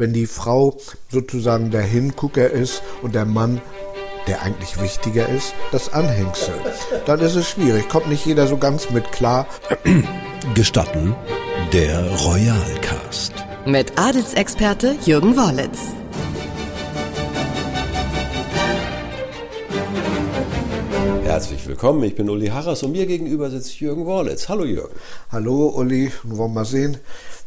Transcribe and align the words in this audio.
Wenn 0.00 0.14
die 0.14 0.26
Frau 0.26 0.78
sozusagen 1.10 1.70
der 1.70 1.82
Hingucker 1.82 2.48
ist 2.48 2.82
und 3.02 3.14
der 3.14 3.26
Mann 3.26 3.60
der 4.26 4.40
eigentlich 4.40 4.80
wichtiger 4.80 5.28
ist, 5.28 5.52
das 5.72 5.92
Anhängsel. 5.92 6.54
Dann 7.04 7.20
ist 7.20 7.34
es 7.34 7.50
schwierig, 7.50 7.86
kommt 7.90 8.08
nicht 8.08 8.24
jeder 8.24 8.46
so 8.46 8.56
ganz 8.56 8.88
mit 8.88 9.12
klar. 9.12 9.46
Gestatten 10.54 11.14
der 11.74 12.00
Royalcast. 12.16 13.34
Mit 13.66 13.98
Adelsexperte 13.98 14.96
Jürgen 15.04 15.36
Worlitz. 15.36 15.78
Herzlich 21.24 21.64
willkommen, 21.68 22.02
ich 22.02 22.16
bin 22.16 22.28
Uli 22.28 22.48
Harras 22.48 22.82
und 22.82 22.92
mir 22.92 23.06
gegenüber 23.06 23.50
sitzt 23.50 23.78
Jürgen 23.80 24.04
Worlitz. 24.04 24.48
Hallo 24.48 24.64
Jürgen. 24.64 24.94
Hallo 25.30 25.68
Uli, 25.68 26.10
wir 26.24 26.38
wollen 26.38 26.54
mal 26.54 26.64
sehen, 26.64 26.96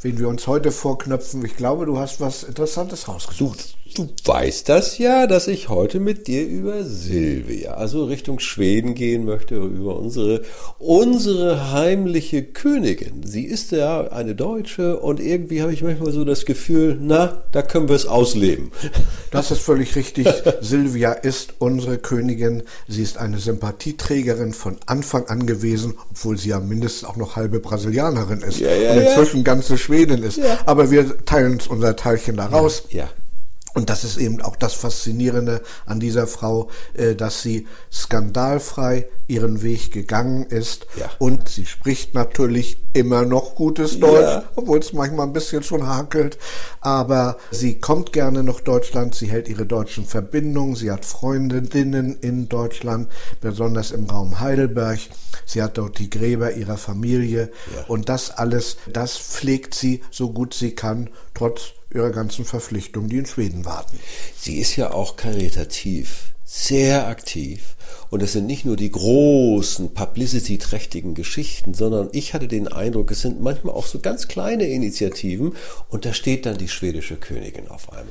wen 0.03 0.19
wir 0.19 0.27
uns 0.27 0.47
heute 0.47 0.71
vorknöpfen. 0.71 1.43
Ich 1.45 1.55
glaube, 1.55 1.85
du 1.85 1.97
hast 1.97 2.19
was 2.19 2.43
Interessantes 2.43 3.07
rausgesucht. 3.07 3.77
Du 3.93 4.09
weißt 4.25 4.69
das 4.69 4.97
ja, 4.97 5.27
dass 5.27 5.47
ich 5.47 5.69
heute 5.69 5.99
mit 5.99 6.27
dir 6.27 6.47
über 6.47 6.83
Silvia, 6.83 7.75
also 7.75 8.05
Richtung 8.05 8.39
Schweden 8.39 8.95
gehen 8.95 9.23
möchte, 9.23 9.55
über 9.55 9.99
unsere, 9.99 10.41
unsere 10.79 11.71
heimliche 11.71 12.43
Königin. 12.43 13.21
Sie 13.23 13.45
ist 13.45 13.71
ja 13.71 14.07
eine 14.07 14.33
Deutsche 14.33 14.99
und 14.99 15.19
irgendwie 15.19 15.61
habe 15.61 15.73
ich 15.73 15.83
manchmal 15.83 16.11
so 16.11 16.25
das 16.25 16.45
Gefühl, 16.45 16.97
na, 16.99 17.43
da 17.51 17.61
können 17.61 17.87
wir 17.87 17.95
es 17.95 18.07
ausleben. 18.07 18.71
Das 19.29 19.51
ist 19.51 19.61
völlig 19.61 19.95
richtig. 19.95 20.27
Silvia 20.61 21.11
ist 21.11 21.53
unsere 21.59 21.97
Königin. 21.99 22.63
Sie 22.87 23.03
ist 23.03 23.17
eine 23.17 23.37
Sympathieträgerin 23.37 24.53
von 24.53 24.77
Anfang 24.87 25.27
an 25.27 25.45
gewesen, 25.45 25.93
obwohl 26.09 26.37
sie 26.37 26.49
ja 26.49 26.59
mindestens 26.59 27.07
auch 27.07 27.15
noch 27.15 27.35
halbe 27.35 27.59
Brasilianerin 27.59 28.41
ist 28.41 28.59
Ja, 28.59 28.73
ja, 28.73 28.93
und 28.93 28.99
inzwischen 28.99 29.37
ja. 29.37 29.43
ganze 29.43 29.77
Schwedin 29.77 30.23
ist. 30.23 30.39
Aber 30.65 30.89
wir 30.89 31.17
teilen 31.25 31.53
uns 31.53 31.67
unser 31.67 31.95
Teilchen 31.95 32.37
da 32.37 32.47
raus. 32.47 32.83
Ja. 32.89 33.09
Und 33.73 33.89
das 33.89 34.03
ist 34.03 34.17
eben 34.17 34.39
auch 34.41 34.55
das 34.55 34.73
Faszinierende 34.73 35.61
an 35.85 35.99
dieser 35.99 36.27
Frau, 36.27 36.69
äh, 36.93 37.15
dass 37.15 37.41
sie 37.41 37.67
skandalfrei 37.91 39.07
ihren 39.27 39.63
Weg 39.63 39.91
gegangen 39.91 40.43
ist. 40.45 40.85
Ja. 40.95 41.09
Und 41.17 41.49
sie 41.49 41.65
spricht 41.65 42.13
natürlich 42.13 42.77
immer 42.93 43.25
noch 43.25 43.55
gutes 43.55 43.99
Deutsch, 43.99 44.21
Ja. 44.21 44.43
obwohl 44.55 44.77
es 44.79 44.93
manchmal 44.93 45.25
ein 45.25 45.33
bisschen 45.33 45.63
schon 45.63 45.87
hakelt. 45.87 46.37
Aber 46.81 47.37
sie 47.49 47.79
kommt 47.79 48.13
gerne 48.13 48.43
nach 48.43 48.59
Deutschland, 48.59 49.15
sie 49.15 49.27
hält 49.27 49.49
ihre 49.49 49.65
deutschen 49.65 50.05
Verbindungen, 50.05 50.75
sie 50.75 50.91
hat 50.91 51.03
Freundinnen 51.05 52.19
in 52.21 52.49
Deutschland, 52.49 53.09
besonders 53.41 53.89
im 53.91 54.05
Raum 54.05 54.39
Heidelberg. 54.39 54.99
Sie 55.45 55.63
hat 55.63 55.77
dort 55.79 55.97
die 55.97 56.11
Gräber 56.11 56.53
ihrer 56.53 56.77
Familie. 56.77 57.49
Ja. 57.75 57.85
Und 57.87 58.07
das 58.09 58.29
alles, 58.29 58.77
das 58.91 59.17
pflegt 59.17 59.73
sie 59.73 60.01
so 60.11 60.31
gut 60.31 60.53
sie 60.53 60.75
kann, 60.75 61.09
trotz 61.33 61.71
ihrer 61.93 62.11
ganzen 62.11 62.45
Verpflichtungen, 62.45 63.09
die 63.09 63.17
in 63.17 63.25
Schweden 63.25 63.65
warten. 63.65 63.99
Sie 64.37 64.57
ist 64.57 64.75
ja 64.75 64.91
auch 64.91 65.15
karitativ, 65.15 66.33
sehr 66.43 67.07
aktiv. 67.07 67.75
Und 68.13 68.21
es 68.21 68.33
sind 68.33 68.45
nicht 68.45 68.63
nur 68.63 68.75
die 68.75 68.91
großen, 68.91 69.95
publicity-trächtigen 69.95 71.15
Geschichten, 71.15 71.73
sondern 71.73 72.09
ich 72.11 72.35
hatte 72.35 72.47
den 72.47 72.67
Eindruck, 72.67 73.09
es 73.09 73.21
sind 73.21 73.41
manchmal 73.41 73.73
auch 73.73 73.87
so 73.87 73.97
ganz 73.97 74.27
kleine 74.27 74.67
Initiativen 74.67 75.53
und 75.89 76.05
da 76.05 76.13
steht 76.13 76.45
dann 76.45 76.59
die 76.59 76.67
schwedische 76.67 77.15
Königin 77.15 77.69
auf 77.69 77.91
einmal. 77.91 78.05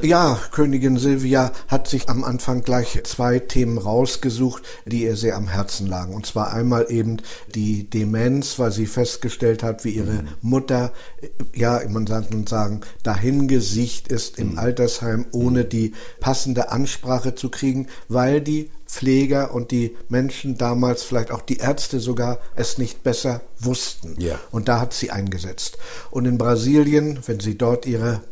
Ja, 0.02 0.40
Königin 0.52 0.96
Silvia 0.96 1.52
hat 1.68 1.86
sich 1.86 2.08
am 2.08 2.24
Anfang 2.24 2.62
gleich 2.62 2.98
zwei 3.04 3.38
Themen 3.38 3.76
rausgesucht, 3.76 4.62
die 4.86 5.02
ihr 5.02 5.16
sehr 5.16 5.36
am 5.36 5.48
Herzen 5.48 5.86
lagen. 5.86 6.14
Und 6.14 6.24
zwar 6.24 6.54
einmal 6.54 6.86
eben 6.88 7.18
die 7.54 7.90
Demenz, 7.90 8.58
weil 8.58 8.72
sie 8.72 8.86
festgestellt 8.86 9.62
hat, 9.62 9.84
wie 9.84 9.90
ihre 9.90 10.24
Mutter, 10.40 10.92
äh, 11.20 11.28
ja, 11.54 11.82
man 11.90 12.06
sagt 12.06 12.32
und 12.34 12.48
sagen, 12.48 12.80
dahingesiegt 13.02 14.08
ist 14.08 14.38
im 14.38 14.58
Altersheim, 14.58 15.26
ohne 15.32 15.64
die 15.64 15.92
passende 16.20 16.70
Ansprache 16.70 17.34
zu 17.34 17.50
kriegen, 17.50 17.65
weil 18.08 18.40
die 18.40 18.70
Pfleger 18.86 19.52
und 19.52 19.70
die 19.70 19.96
Menschen 20.08 20.56
damals, 20.58 21.02
vielleicht 21.02 21.30
auch 21.30 21.42
die 21.42 21.58
Ärzte 21.58 22.00
sogar, 22.00 22.38
es 22.54 22.78
nicht 22.78 23.02
besser 23.02 23.42
wussten. 23.58 24.14
Ja. 24.18 24.38
Und 24.50 24.68
da 24.68 24.80
hat 24.80 24.94
sie 24.94 25.10
eingesetzt. 25.10 25.78
Und 26.10 26.24
in 26.24 26.38
Brasilien, 26.38 27.18
wenn 27.26 27.40
sie 27.40 27.58
dort 27.58 27.86
ihre 27.86 28.22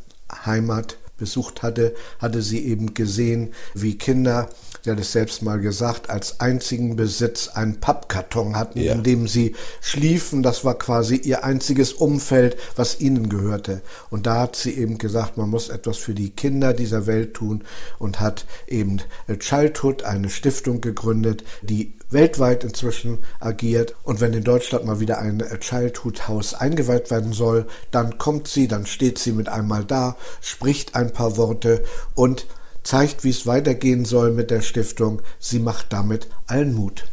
Heimat 0.45 0.97
besucht 1.17 1.63
hatte, 1.63 1.95
hatte 2.19 2.43
sie 2.43 2.65
eben 2.67 2.95
gesehen, 2.95 3.53
wie 3.75 3.97
Kinder, 3.99 4.49
sie 4.85 4.91
hat 4.91 5.01
es 5.01 5.13
selbst 5.13 5.43
mal 5.43 5.59
gesagt, 5.61 6.11
als 6.11 6.41
einzigen 6.41 6.95
Besitz 6.95 7.49
einen 7.49 7.81
Pappkarton 7.81 8.55
hatten, 8.55 8.81
Ja. 8.81 8.93
in 8.93 9.03
dem 9.03 9.27
sie 9.27 9.55
schliefen. 9.81 10.43
Das 10.43 10.63
war 10.65 10.75
quasi 10.79 11.17
ihr 11.17 11.43
einziges 11.43 11.95
Umfeld, 11.95 12.59
was 12.77 13.01
ihnen 13.01 13.31
gehörte. 13.31 13.81
Und 14.11 14.27
da 14.27 14.41
hat 14.41 14.57
sie 14.57 14.73
eben 14.75 14.99
gesagt, 14.99 15.39
man 15.39 15.49
muss 15.49 15.71
etwas 15.71 15.97
für 15.97 16.13
die 16.13 16.31
Kinder 16.31 16.75
dieser 16.75 17.07
Welt 17.07 17.33
tun 17.33 17.65
und 17.99 18.21
hat 18.21 18.45
eben 18.69 18.99
Childhood, 19.39 20.03
eine 20.03 20.29
Stiftung 20.29 20.83
gegründet, 20.83 21.45
die 21.63 21.95
weltweit 22.11 22.63
inzwischen 22.63 23.21
agiert. 23.41 23.95
Und 24.03 24.21
wenn 24.21 24.35
in 24.35 24.45
Deutschland 24.45 24.85
mal 24.85 25.01
wieder 25.01 25.19
ein 25.19 25.43
Childhood-Haus 25.61 26.53
eingeweiht 26.53 27.11
werden 27.11 27.33
soll, 27.33 27.67
dann 27.91 28.19
kommt 28.19 28.49
sie, 28.49 28.69
dann 28.69 28.85
steht 28.85 29.19
sie 29.19 29.33
mit 29.33 29.49
einmal 29.49 29.85
da, 29.87 30.17
spricht 30.43 30.95
ein 30.95 31.11
paar 31.11 31.39
Worte 31.39 31.83
und 32.15 32.47
zeigt, 32.85 33.25
wie 33.25 33.31
es 33.31 33.47
weitergehen 33.47 34.05
soll 34.05 34.31
mit 34.31 34.51
der 34.51 34.61
Stiftung. 34.61 35.23
Sie 35.41 35.59
macht 35.59 35.93
damit 35.93 36.29
allen 36.47 36.75
Mut. 36.75 37.05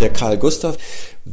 Der 0.00 0.12
Karl 0.12 0.38
Gustav, 0.38 0.76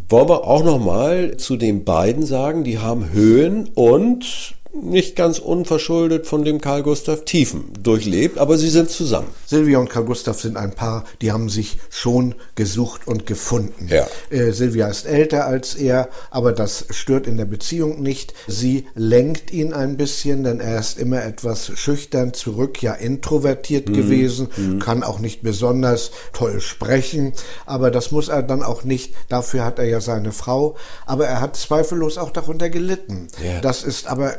wollen 0.09 0.29
wir 0.29 0.43
auch 0.45 0.63
noch 0.63 0.79
mal 0.79 1.37
zu 1.37 1.57
den 1.57 1.83
beiden 1.83 2.25
sagen, 2.25 2.63
die 2.63 2.79
haben 2.79 3.11
Höhen 3.11 3.69
und 3.75 4.55
nicht 4.73 5.15
ganz 5.15 5.37
unverschuldet 5.39 6.25
von 6.25 6.43
dem 6.43 6.59
Karl 6.59 6.81
Gustav 6.81 7.25
Tiefen 7.25 7.65
durchlebt, 7.81 8.39
aber 8.39 8.57
sie 8.57 8.69
sind 8.69 8.89
zusammen. 8.89 9.27
Silvia 9.45 9.77
und 9.77 9.89
Karl 9.89 10.05
Gustav 10.05 10.39
sind 10.41 10.57
ein 10.57 10.71
Paar, 10.71 11.03
die 11.21 11.31
haben 11.31 11.47
sich 11.49 11.77
schon 11.91 12.33
gesucht 12.55 13.07
und 13.07 13.27
gefunden. 13.27 13.87
Ja. 13.89 14.07
Äh, 14.31 14.51
Silvia 14.51 14.87
ist 14.87 15.05
älter 15.05 15.45
als 15.45 15.75
er, 15.75 16.09
aber 16.31 16.53
das 16.53 16.85
stört 16.89 17.27
in 17.27 17.37
der 17.37 17.45
Beziehung 17.45 18.01
nicht. 18.01 18.33
Sie 18.47 18.87
lenkt 18.95 19.53
ihn 19.53 19.73
ein 19.73 19.95
bisschen, 19.95 20.43
denn 20.43 20.59
er 20.59 20.79
ist 20.79 20.97
immer 20.97 21.23
etwas 21.23 21.71
schüchtern 21.75 22.33
zurück, 22.33 22.81
ja 22.81 22.93
introvertiert 22.93 23.89
Mhm. 23.89 23.93
gewesen, 23.93 24.79
kann 24.79 25.03
auch 25.03 25.19
nicht 25.19 25.43
besonders 25.43 26.11
toll 26.33 26.61
sprechen, 26.61 27.33
aber 27.65 27.91
das 27.91 28.11
muss 28.11 28.27
er 28.27 28.41
dann 28.41 28.63
auch 28.63 28.83
nicht. 28.83 29.13
Dafür 29.29 29.65
hat 29.65 29.77
er 29.77 29.85
ja 29.85 30.01
seine 30.01 30.31
Frau, 30.31 30.75
aber 31.05 31.27
er 31.27 31.41
hat 31.41 31.55
zweifellos 31.57 32.17
auch 32.17 32.31
darunter 32.31 32.69
gelitten. 32.69 33.27
Ja. 33.43 33.61
Das 33.61 33.83
ist 33.83 34.07
aber 34.07 34.33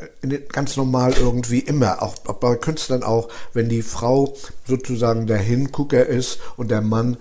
ganz 0.48 0.76
normal 0.76 1.14
irgendwie 1.18 1.60
immer, 1.60 2.02
auch 2.02 2.14
bei 2.16 2.56
Künstlern 2.56 3.02
auch, 3.02 3.28
wenn 3.52 3.68
die 3.68 3.82
Frau 3.82 4.34
sozusagen 4.66 5.26
der 5.26 5.38
Hingucker 5.38 6.06
ist 6.06 6.38
und 6.56 6.70
der 6.70 6.80
Mann 6.80 7.16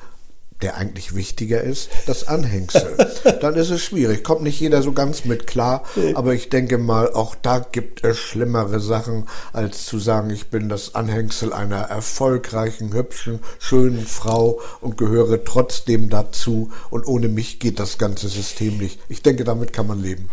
der 0.63 0.77
eigentlich 0.77 1.13
wichtiger 1.13 1.61
ist, 1.61 1.89
das 2.07 2.27
Anhängsel. 2.27 2.95
Dann 3.41 3.55
ist 3.55 3.69
es 3.69 3.81
schwierig. 3.81 4.23
Kommt 4.23 4.43
nicht 4.43 4.59
jeder 4.59 4.81
so 4.81 4.93
ganz 4.93 5.25
mit 5.25 5.45
klar, 5.45 5.83
aber 6.15 6.33
ich 6.33 6.49
denke 6.49 6.77
mal, 6.77 7.11
auch 7.11 7.35
da 7.35 7.59
gibt 7.59 8.03
es 8.03 8.17
schlimmere 8.17 8.79
Sachen, 8.79 9.27
als 9.51 9.85
zu 9.85 9.99
sagen, 9.99 10.29
ich 10.29 10.47
bin 10.47 10.69
das 10.69 10.95
Anhängsel 10.95 11.51
einer 11.51 11.81
erfolgreichen, 11.81 12.93
hübschen, 12.93 13.39
schönen 13.59 14.05
Frau 14.05 14.61
und 14.79 14.97
gehöre 14.97 15.43
trotzdem 15.43 16.09
dazu 16.09 16.71
und 16.89 17.05
ohne 17.05 17.27
mich 17.27 17.59
geht 17.59 17.79
das 17.79 17.97
ganze 17.97 18.29
System 18.29 18.77
nicht. 18.77 18.99
Ich 19.09 19.21
denke, 19.21 19.43
damit 19.43 19.73
kann 19.73 19.87
man 19.87 20.01
leben. 20.01 20.29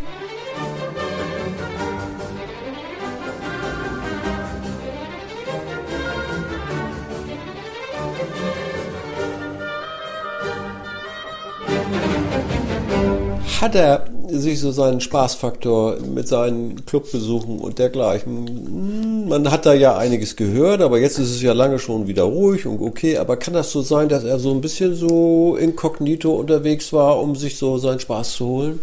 Hat 13.61 13.75
er 13.75 14.07
sich 14.29 14.59
so 14.61 14.71
seinen 14.71 15.01
Spaßfaktor 15.01 15.97
mit 16.15 16.29
seinen 16.29 16.87
Clubbesuchen 16.87 17.59
und 17.59 17.79
dergleichen? 17.79 18.47
Hm, 18.47 19.29
Man 19.29 19.51
hat 19.51 19.67
da 19.67 19.75
ja 19.75 19.97
einiges 19.99 20.37
gehört, 20.37 20.81
aber 20.81 20.99
jetzt 20.99 21.19
ist 21.19 21.31
es 21.31 21.43
ja 21.43 21.53
lange 21.53 21.79
schon 21.79 22.07
wieder 22.07 22.23
ruhig 22.23 22.67
und 22.67 22.81
okay. 22.81 23.19
Aber 23.19 23.37
kann 23.37 23.55
das 23.55 23.71
so 23.71 23.83
sein, 23.83 24.09
dass 24.09 24.25
er 24.25 24.39
so 24.39 24.51
ein 24.53 24.61
bisschen 24.63 24.95
so 24.95 25.57
inkognito 25.57 26.33
unterwegs 26.35 26.93
war, 26.93 27.21
um 27.21 27.37
sich 27.37 27.59
so 27.59 27.77
seinen 27.79 28.01
Spaß 28.01 28.33
zu 28.33 28.47
holen? 28.47 28.81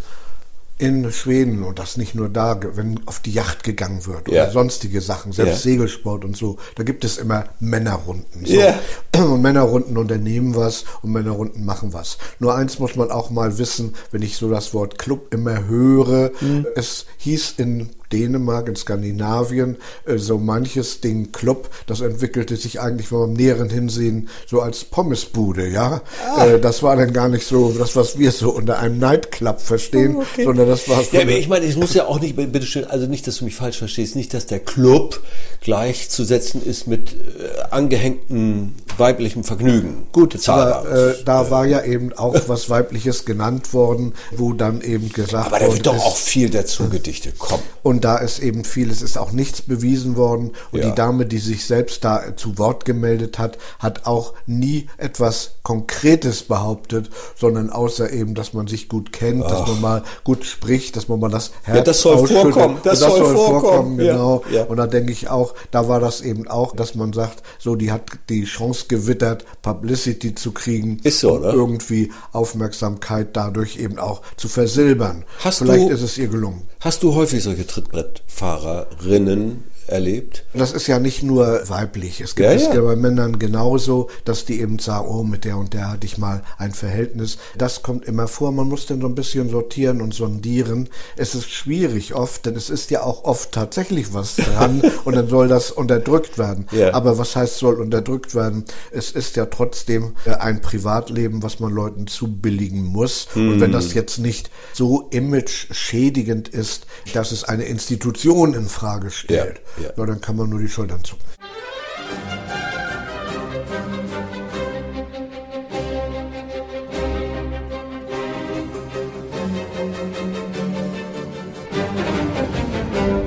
In 0.80 1.12
Schweden 1.12 1.64
und 1.64 1.80
das 1.80 1.98
nicht 1.98 2.14
nur 2.16 2.30
da, 2.30 2.60
wenn 2.76 3.00
auf 3.08 3.20
die 3.20 3.32
Yacht 3.32 3.64
gegangen 3.64 4.06
wird 4.06 4.28
Ja. 4.30 4.44
oder 4.44 4.52
sonstige 4.52 5.02
Sachen, 5.02 5.32
selbst 5.32 5.52
Ja. 5.66 5.72
Segelsport 5.72 6.24
und 6.24 6.38
so, 6.38 6.58
da 6.76 6.84
gibt 6.84 7.04
es 7.04 7.18
immer 7.18 7.46
Männerrunden. 7.60 8.46
So. 8.46 8.54
Ja. 8.54 8.80
Und 9.18 9.42
Männerrunden 9.42 9.98
unternehmen 9.98 10.56
was 10.56 10.86
und 11.02 11.12
Männerrunden 11.12 11.66
machen 11.66 11.92
was. 11.92 12.20
Nur 12.38 12.54
eins 12.54 12.78
muss 12.78 12.96
man 12.96 13.10
auch 13.10 13.32
mal 13.32 13.58
wissen, 13.58 13.96
wenn 14.12 14.22
ich 14.22 14.38
so 14.38 14.48
das 14.52 14.76
Wort 14.76 15.00
Club 15.00 15.34
immer 15.34 15.66
höre, 15.68 16.30
Mhm. 16.40 16.68
es 16.76 17.08
hieß 17.18 17.56
in 17.58 17.90
Dänemark, 18.12 18.68
in 18.68 18.76
Skandinavien, 18.76 19.78
äh, 20.06 20.18
so 20.18 20.38
manches 20.38 21.02
Ding 21.02 21.32
Club, 21.32 21.70
das 21.88 22.02
entwickelte 22.02 22.56
sich 22.56 22.80
eigentlich 22.80 23.10
beim 23.10 23.34
näheren 23.34 23.70
Hinsehen 23.70 24.30
so 24.46 24.62
als 24.62 24.84
Pommesbude, 24.84 25.68
ja. 25.68 26.02
Ah. 26.36 26.46
Äh, 26.46 26.60
das 26.60 26.84
war 26.84 26.96
dann 26.96 27.14
gar 27.14 27.30
nicht 27.30 27.46
so 27.46 27.74
das, 27.78 27.96
was 27.96 28.18
wir 28.18 28.32
so 28.32 28.52
unter 28.52 28.80
einem 28.80 29.00
Nightclub 29.00 29.60
verstehen, 29.60 30.16
Oh, 30.18 30.22
okay. 30.22 30.44
sondern 30.46 30.68
das 30.68 30.88
war 30.90 31.04
Ja, 31.12 31.22
aber 31.22 31.32
ich 31.32 31.48
meine, 31.48 31.66
es 31.66 31.76
muss 31.76 31.94
ja 31.94 32.06
auch 32.06 32.20
nicht, 32.20 32.36
bitteschön, 32.36 32.86
also 32.86 33.08
nicht, 33.08 33.28
dass 33.28 33.38
du 33.38 33.46
mich 33.46 33.56
falsch 33.56 33.78
verstehst, 33.78 34.16
nicht, 34.16 34.34
dass 34.34 34.46
der 34.46 34.60
Club 34.60 35.22
gleichzusetzen 35.62 36.64
ist 36.66 36.88
mit 36.88 37.14
äh, 37.14 37.62
angehängtem 37.72 38.74
weiblichem 39.00 39.44
Vergnügen. 39.44 40.08
Gut, 40.12 40.48
aber 40.50 40.90
äh, 40.90 41.24
da 41.26 41.50
war 41.52 41.66
ja 41.66 41.84
eben 41.84 42.14
auch 42.14 42.36
was 42.48 42.70
Weibliches 42.70 43.26
genannt 43.26 43.74
worden, 43.74 44.14
wo 44.32 44.54
dann 44.54 44.82
eben 44.82 45.12
gesagt 45.12 45.48
aber 45.48 45.60
da 45.60 45.72
wird 45.72 45.86
doch 45.86 45.96
ist, 45.96 46.02
auch 46.02 46.18
viel 46.18 46.50
dazu 46.50 46.90
gedichtet. 46.90 47.36
Komm. 47.38 47.60
Und 47.84 48.04
da 48.04 48.18
ist 48.18 48.40
eben 48.40 48.64
viel, 48.64 48.90
es 48.92 49.02
ist 49.02 49.18
auch 49.18 49.32
nichts 49.32 49.62
bewiesen 49.62 50.16
worden. 50.16 50.52
Und 50.72 50.80
Ja. 50.80 50.90
die 50.90 50.96
Dame, 50.96 51.26
die 51.26 51.38
sich 51.40 51.66
selbst 51.66 52.04
da 52.04 52.36
zu 52.36 52.58
Wort 52.58 52.86
gemeldet 52.86 53.40
hat, 53.40 53.58
hat 53.80 54.06
auch 54.06 54.34
nie 54.46 54.88
etwas 54.98 55.52
Konkretes 55.64 56.44
behauptet, 56.44 57.10
sondern 57.40 57.70
außer 57.70 58.12
eben, 58.12 58.36
dass 58.36 58.54
man 58.54 58.68
sich 58.68 58.90
gut 58.90 59.12
kennt, 59.14 59.44
dass 59.44 59.68
man 59.68 59.82
mal 59.82 60.04
gut 60.24 60.46
spricht, 60.46 60.96
dass 60.96 61.08
man 61.08 61.20
mal 61.20 61.30
das 61.30 61.52
Herz 61.64 61.78
Ja, 61.78 61.84
das 61.84 62.02
soll 62.02 62.28
vorkommen, 62.28 62.78
das 62.84 63.02
Und 63.02 63.10
soll 63.10 63.36
vorkommen, 63.36 64.00
ja, 64.00 64.14
genau. 64.14 64.44
ja. 64.52 64.64
Und 64.64 64.78
da 64.78 64.88
denke 64.88 65.12
ich 65.12 65.30
auch, 65.30 65.54
da 65.72 65.88
war 65.88 66.00
das 66.00 66.22
eben 66.22 66.48
auch, 66.48 66.76
dass 66.76 66.96
man 66.96 67.14
sagt, 67.14 67.44
so, 67.60 67.76
die 67.76 67.92
hat 67.92 68.04
die 68.30 68.44
Chance 68.46 68.86
gewittert, 68.90 69.46
Publicity 69.62 70.34
zu 70.36 70.52
kriegen. 70.52 71.00
Ist 71.04 71.20
so, 71.20 71.34
und 71.36 71.42
ne? 71.44 71.52
Irgendwie 71.52 72.12
Aufmerksamkeit 72.32 73.36
dadurch 73.36 73.78
eben 73.78 73.98
auch 74.00 74.22
zu 74.38 74.48
versilbern. 74.48 75.24
Hast 75.40 75.60
Vielleicht 75.60 75.90
du- 75.90 75.94
ist 75.94 76.02
es 76.02 76.18
ihr 76.18 76.28
gelungen. 76.28 76.64
Hast 76.80 77.04
du 77.04 77.14
häufig 77.16 77.44
solche 77.44 77.66
Trittbrettfahrerinnen 77.68 79.64
erlebt? 79.88 80.46
Das 80.54 80.72
ist 80.74 80.88
ja 80.88 81.00
nicht 81.00 81.24
nur 81.24 81.62
weiblich. 81.70 82.22
Es 82.22 82.36
gibt 82.36 82.48
Ja, 82.48 82.54
es 82.56 82.64
ja. 82.74 82.82
bei 82.82 82.96
Männern 82.96 83.40
genauso, 83.40 84.10
dass 84.26 84.46
die 84.46 84.60
eben 84.62 84.80
sagen, 84.80 85.08
oh, 85.08 85.24
mit 85.24 85.46
der 85.46 85.58
und 85.58 85.74
der 85.74 85.92
hatte 85.92 86.06
ich 86.06 86.18
mal 86.18 86.44
ein 86.58 86.72
Verhältnis. 86.74 87.38
Das 87.58 87.82
kommt 87.84 88.06
immer 88.06 88.28
vor. 88.28 88.52
Man 88.52 88.68
muss 88.68 88.86
dann 88.86 89.02
so 89.02 89.08
ein 89.08 89.16
bisschen 89.16 89.50
sortieren 89.50 90.02
und 90.02 90.14
sondieren. 90.14 90.90
Es 91.16 91.36
ist 91.36 91.50
schwierig 91.50 92.14
oft, 92.14 92.46
denn 92.46 92.56
es 92.56 92.70
ist 92.70 92.92
ja 92.92 93.04
auch 93.04 93.24
oft 93.24 93.52
tatsächlich 93.52 94.14
was 94.14 94.36
dran 94.38 94.82
und 95.06 95.16
dann 95.16 95.28
soll 95.30 95.48
das 95.48 95.72
unterdrückt 95.72 96.38
werden. 96.38 96.68
Ja. 96.72 96.94
Aber 96.94 97.18
was 97.18 97.36
heißt, 97.36 97.58
soll 97.58 97.76
unterdrückt 97.82 98.36
werden? 98.36 98.66
Es 98.92 99.12
ist 99.12 99.36
ja 99.36 99.46
trotzdem 99.46 100.16
äh, 100.26 100.32
ein 100.32 100.62
Privatleben, 100.62 101.44
was 101.44 101.60
man 101.60 101.72
Leuten 101.74 102.08
zubilligen 102.08 102.84
muss. 102.84 103.28
Und 103.36 103.60
wenn 103.62 103.72
das 103.72 103.94
jetzt 103.94 104.18
nicht 104.20 104.50
so 104.74 105.08
image-schädigend 105.12 106.48
ist, 106.50 106.86
dass 107.14 107.32
es 107.32 107.44
eine 107.44 107.66
Institution 107.66 108.54
in 108.54 108.68
Frage 108.68 109.12
stellt, 109.12 109.62
Ja, 109.77 109.77
ja. 109.82 109.90
ja, 109.96 110.06
dann 110.06 110.22
kann 110.22 110.36
man 110.36 110.50
nur 110.50 110.60
die 110.60 110.68
Schultern 110.68 111.04
zucken. 111.04 111.26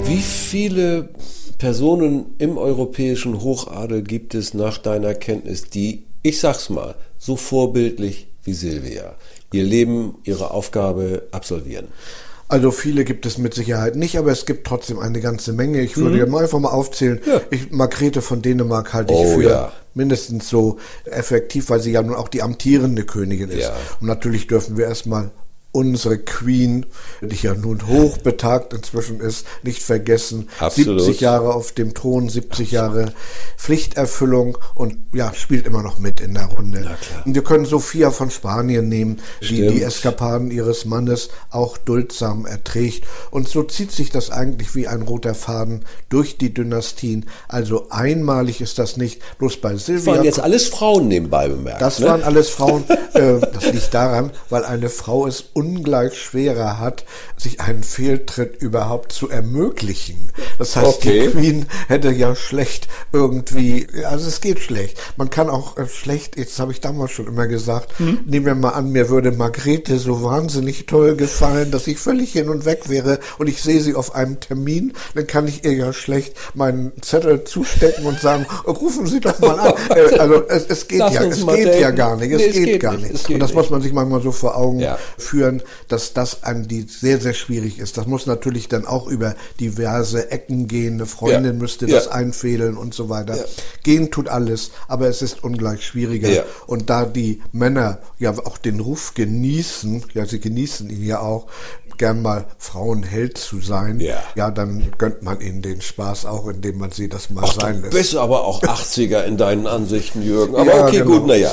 Wie 0.04 0.20
viele 0.22 1.08
Personen 1.58 2.34
im 2.38 2.58
europäischen 2.58 3.42
Hochadel 3.42 4.02
gibt 4.02 4.34
es 4.34 4.54
nach 4.54 4.78
deiner 4.78 5.14
Kenntnis, 5.14 5.64
die, 5.64 6.04
ich 6.22 6.40
sag's 6.40 6.70
mal, 6.70 6.94
so 7.18 7.36
vorbildlich 7.36 8.28
wie 8.44 8.54
Silvia 8.54 9.14
ihr 9.52 9.64
Leben, 9.64 10.16
ihre 10.24 10.52
Aufgabe 10.52 11.28
absolvieren? 11.32 11.88
Also 12.50 12.72
viele 12.72 13.04
gibt 13.04 13.26
es 13.26 13.38
mit 13.38 13.54
Sicherheit 13.54 13.94
nicht, 13.94 14.18
aber 14.18 14.32
es 14.32 14.44
gibt 14.44 14.66
trotzdem 14.66 14.98
eine 14.98 15.20
ganze 15.20 15.52
Menge. 15.52 15.80
Ich 15.80 15.96
würde 15.96 16.18
ja 16.18 16.26
mal 16.26 16.42
einfach 16.42 16.58
mal 16.58 16.70
aufzählen. 16.70 17.20
Mhm. 17.24 17.30
Ja. 17.30 17.40
Ich, 17.50 17.70
Margrethe 17.70 18.22
von 18.22 18.42
Dänemark 18.42 18.92
halte 18.92 19.14
ich 19.14 19.20
Oh, 19.20 19.34
für 19.36 19.42
ja. 19.48 19.72
mindestens 19.94 20.48
so 20.48 20.78
effektiv, 21.04 21.70
weil 21.70 21.78
sie 21.80 21.92
ja 21.92 22.02
nun 22.02 22.16
auch 22.16 22.28
die 22.28 22.42
amtierende 22.42 23.04
Königin 23.04 23.50
ist. 23.50 23.60
Ja. 23.60 23.72
Und 24.00 24.08
natürlich 24.08 24.48
dürfen 24.48 24.76
wir 24.76 24.86
erstmal 24.86 25.30
unsere 25.72 26.18
Queen, 26.18 26.86
die 27.20 27.36
ja 27.36 27.54
nun 27.54 27.86
hochbetagt 27.86 28.72
inzwischen 28.72 29.20
ist, 29.20 29.46
nicht 29.62 29.82
vergessen. 29.82 30.48
Absolut. 30.58 31.00
70 31.00 31.20
Jahre 31.20 31.54
auf 31.54 31.72
dem 31.72 31.94
Thron, 31.94 32.28
70 32.28 32.72
Jahre 32.72 33.12
Pflichterfüllung 33.56 34.58
und 34.74 34.96
ja, 35.14 35.32
spielt 35.32 35.66
immer 35.66 35.82
noch 35.82 35.98
mit 35.98 36.20
in 36.20 36.34
der 36.34 36.46
Runde. 36.46 36.96
Und 37.24 37.34
wir 37.34 37.44
können 37.44 37.66
Sophia 37.66 38.10
von 38.10 38.30
Spanien 38.30 38.88
nehmen, 38.88 39.20
die 39.40 39.68
die 39.68 39.82
Eskapaden 39.82 40.50
ihres 40.50 40.84
Mannes 40.86 41.30
auch 41.50 41.78
duldsam 41.78 42.46
erträgt. 42.46 43.04
Und 43.30 43.48
so 43.48 43.62
zieht 43.62 43.92
sich 43.92 44.10
das 44.10 44.30
eigentlich 44.30 44.74
wie 44.74 44.88
ein 44.88 45.02
roter 45.02 45.34
Faden 45.34 45.84
durch 46.08 46.36
die 46.36 46.52
Dynastien. 46.52 47.26
Also 47.46 47.86
einmalig 47.90 48.60
ist 48.60 48.78
das 48.78 48.96
nicht, 48.96 49.20
bloß 49.38 49.58
bei 49.58 49.72
Das 49.72 49.86
Silvia. 49.86 50.14
waren 50.16 50.24
jetzt 50.24 50.40
alles 50.40 50.66
Frauen 50.68 51.06
nebenbei 51.08 51.48
bemerkt. 51.48 51.80
Das 51.80 52.00
ne? 52.00 52.06
waren 52.06 52.22
alles 52.24 52.50
Frauen. 52.50 52.84
äh, 53.14 53.38
das 53.52 53.72
liegt 53.72 53.94
daran, 53.94 54.32
weil 54.48 54.64
eine 54.64 54.88
Frau 54.88 55.26
es 55.26 55.42
ungleich 55.60 56.18
schwerer 56.18 56.78
hat, 56.78 57.04
sich 57.36 57.60
einen 57.60 57.82
Fehltritt 57.82 58.56
überhaupt 58.62 59.12
zu 59.12 59.28
ermöglichen. 59.28 60.30
Das 60.58 60.76
heißt, 60.76 60.86
Okay. 61.00 61.26
die 61.26 61.28
Queen 61.32 61.66
hätte 61.88 62.10
ja 62.10 62.34
schlecht 62.34 62.88
irgendwie, 63.12 63.86
also 64.04 64.26
es 64.28 64.40
geht 64.40 64.58
schlecht. 64.60 64.98
Man 65.16 65.30
kann 65.30 65.50
auch 65.50 65.76
äh, 65.76 65.86
schlecht, 65.86 66.36
jetzt 66.38 66.58
habe 66.58 66.72
ich 66.72 66.80
damals 66.80 67.12
schon 67.12 67.26
immer 67.26 67.46
gesagt, 67.46 67.98
Hm? 67.98 68.20
nehmen 68.26 68.46
wir 68.46 68.54
mal 68.54 68.70
an, 68.70 68.90
mir 68.92 69.08
würde 69.10 69.32
Margrethe 69.32 69.98
so 69.98 70.22
wahnsinnig 70.22 70.86
toll 70.86 71.16
gefallen, 71.16 71.70
dass 71.70 71.86
ich 71.86 71.98
völlig 71.98 72.32
hin 72.32 72.48
und 72.48 72.64
weg 72.64 72.88
wäre 72.88 73.18
und 73.38 73.48
ich 73.48 73.62
sehe 73.62 73.80
sie 73.80 73.94
auf 73.94 74.14
einem 74.14 74.40
Termin, 74.40 74.92
dann 75.14 75.26
kann 75.26 75.46
ich 75.46 75.64
ihr 75.64 75.72
ja 75.74 75.92
schlecht 75.92 76.34
meinen 76.54 76.92
Zettel 77.02 77.44
zustecken 77.44 78.06
und 78.06 78.20
sagen, 78.20 78.46
rufen 78.66 79.06
Sie 79.06 79.20
doch 79.20 79.38
mal 79.40 79.58
an. 79.58 79.74
Äh, 79.90 80.18
Also 80.18 80.42
es, 80.48 80.66
es 80.68 80.88
geht 80.88 80.98
Lass 81.00 81.14
ja, 81.14 81.22
es 81.24 81.44
geht 81.46 81.64
ja 81.66 81.90
denken. 81.90 81.96
gar 81.96 82.16
nicht, 82.16 82.32
es 82.32 82.38
Nee, 82.40 82.46
es 82.48 82.54
geht, 82.54 82.64
geht 82.64 82.80
gar 82.82 82.96
nicht, 82.96 83.12
nicht. 83.12 83.30
und 83.30 83.40
das 83.40 83.52
muss 83.54 83.70
man 83.70 83.80
sich 83.82 83.92
manchmal 83.92 84.22
so 84.22 84.30
vor 84.32 84.56
Augen 84.56 84.80
Ja. 84.80 84.98
führen, 85.18 85.49
dass 85.88 86.12
das 86.14 86.42
an 86.44 86.68
die 86.68 86.82
sehr, 86.82 87.20
sehr 87.20 87.34
schwierig 87.34 87.78
ist. 87.78 87.96
Das 87.98 88.06
muss 88.06 88.26
natürlich 88.26 88.68
dann 88.68 88.86
auch 88.86 89.06
über 89.08 89.34
diverse 89.58 90.30
Ecken 90.30 90.66
gehen. 90.68 90.94
Eine 90.94 91.06
Freundin 91.06 91.54
Ja. 91.54 91.60
müsste 91.60 91.86
Ja. 91.86 91.96
das 91.96 92.08
einfädeln 92.08 92.76
und 92.76 92.94
so 92.94 93.08
weiter. 93.08 93.36
Ja. 93.36 93.44
Gehen 93.82 94.10
tut 94.10 94.28
alles, 94.28 94.70
aber 94.88 95.08
es 95.08 95.22
ist 95.22 95.42
ungleich 95.44 95.84
schwieriger. 95.84 96.44
Und 96.66 96.88
da 96.90 97.04
die 97.04 97.40
Männer 97.52 97.98
ja 98.18 98.30
auch 98.30 98.58
den 98.58 98.80
Ruf 98.80 99.14
genießen, 99.14 100.04
ja, 100.14 100.26
sie 100.26 100.40
genießen 100.40 100.88
ihn 100.90 101.04
ja 101.04 101.20
auch, 101.20 101.46
gern 101.98 102.22
mal 102.22 102.46
Frauenheld 102.58 103.36
zu 103.36 103.60
sein, 103.60 104.00
Ja. 104.00 104.22
ja, 104.34 104.50
dann 104.50 104.90
gönnt 104.96 105.22
man 105.22 105.40
ihnen 105.42 105.60
den 105.60 105.82
Spaß 105.82 106.24
auch, 106.24 106.46
indem 106.48 106.78
man 106.78 106.92
sie 106.92 107.10
das 107.10 107.28
mal 107.28 107.44
Ach, 107.46 107.52
sein 107.60 107.76
du 107.76 107.80
lässt. 107.82 107.92
bist 107.92 108.16
aber 108.16 108.44
auch 108.46 108.62
80er 108.62 109.24
in 109.24 109.36
deinen 109.36 109.66
Ansichten, 109.66 110.22
Jürgen. 110.22 110.56
Aber 110.56 110.74
Ja, 110.76 110.86
okay, 110.86 110.98
genau. 111.00 111.10
gut, 111.18 111.26
naja. 111.26 111.50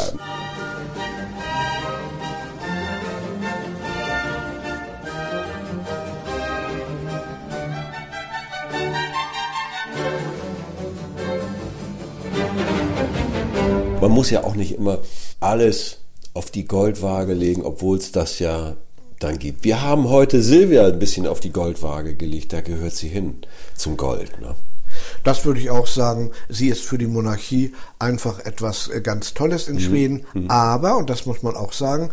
Muss 14.18 14.32
ja 14.32 14.44
auch 14.44 14.56
nicht 14.56 14.74
immer 14.74 14.98
alles 15.40 16.00
auf 16.34 16.50
die 16.50 16.66
Goldwaage 16.66 17.34
legen, 17.34 17.64
obwohl 17.64 17.98
es 18.00 18.12
das 18.12 18.40
ja 18.40 18.76
dann 19.20 19.38
gibt. 19.38 19.64
Wir 19.64 19.82
haben 19.84 20.10
heute 20.10 20.42
Silvia 20.42 20.88
ein 20.88 20.98
bisschen 21.00 21.28
auf 21.28 21.40
die 21.40 21.52
Goldwaage 21.52 22.16
gelegt, 22.16 22.52
da 22.52 22.62
gehört 22.62 22.94
sie 22.94 23.08
hin 23.10 23.36
zum 23.76 23.96
Gold. 23.96 24.40
Ne? 24.42 24.56
Das 25.24 25.46
würde 25.46 25.60
ich 25.60 25.70
auch 25.70 25.86
sagen, 25.86 26.32
sie 26.50 26.70
ist 26.70 26.82
für 26.84 26.98
die 26.98 27.06
Monarchie 27.08 27.74
einfach 28.00 28.40
etwas 28.40 28.88
äh, 28.88 29.02
ganz 29.02 29.36
Tolles 29.36 29.68
in 29.68 29.76
Mhm. 29.76 29.80
Schweden. 29.82 30.26
Aber, 30.48 30.98
und 30.98 31.10
das 31.12 31.26
muss 31.28 31.44
man 31.44 31.56
auch 31.56 31.74
sagen, 31.74 32.10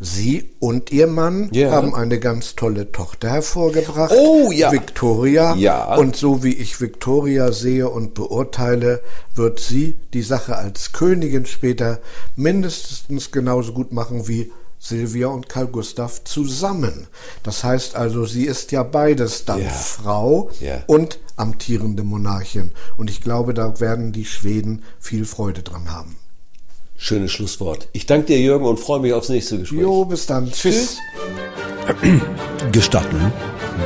sie 0.00 0.50
und 0.60 0.92
ihr 0.92 1.06
Mann 1.08 1.48
Ja. 1.52 1.72
haben 1.72 1.94
eine 1.94 2.18
ganz 2.20 2.54
tolle 2.54 2.92
Tochter 2.92 3.30
hervorgebracht. 3.30 4.12
Oh, 4.16 4.52
ja. 4.52 4.70
Victoria. 4.70 5.54
Ja. 5.56 5.96
Und 5.96 6.14
so 6.16 6.42
wie 6.44 6.52
ich 6.54 6.80
Victoria 6.80 7.50
sehe 7.52 7.88
und 7.88 8.14
beurteile, 8.14 9.00
wird 9.34 9.58
sie 9.60 9.98
die 10.14 10.22
Sache 10.22 10.56
als 10.56 10.92
Königin 10.92 11.46
später 11.46 11.98
mindestens 12.36 13.30
genauso 13.30 13.72
gut 13.72 13.92
machen 13.92 14.28
wie 14.28 14.52
Silvia 14.80 15.26
und 15.26 15.48
Karl 15.48 15.66
Gustav 15.66 16.22
zusammen. 16.22 17.08
Das 17.42 17.64
heißt 17.64 17.96
also, 17.96 18.24
sie 18.24 18.44
ist 18.44 18.70
ja 18.70 18.84
beides 18.84 19.44
dann 19.44 19.62
Ja. 19.62 19.68
Frau 19.70 20.50
Ja. 20.60 20.82
und 20.86 21.18
amtierende 21.36 22.04
Monarchin. 22.04 22.70
Und 22.96 23.10
ich 23.10 23.20
glaube, 23.20 23.54
da 23.54 23.80
werden 23.80 24.12
die 24.12 24.24
Schweden 24.24 24.82
viel 25.00 25.24
Freude 25.24 25.62
dran 25.64 25.92
haben. 25.92 26.16
Schönes 27.00 27.30
Schlusswort. 27.30 27.88
Ich 27.92 28.06
danke 28.06 28.26
dir, 28.26 28.40
Jürgen, 28.40 28.66
und 28.66 28.78
freue 28.78 28.98
mich 29.00 29.12
aufs 29.12 29.28
nächste 29.28 29.58
Gespräch. 29.60 29.80
Jo, 29.80 30.04
bis 30.04 30.26
dann. 30.26 30.50
Tschüss. 30.50 30.98
Gestatten 32.72 33.32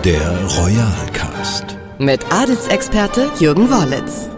der 0.02 0.44
Royalcast. 0.58 1.76
Mit 1.98 2.20
Adelsexperte 2.32 3.30
Jürgen 3.38 3.70
Wollitz. 3.70 4.31